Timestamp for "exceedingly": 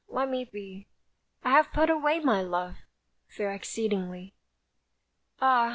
3.53-4.33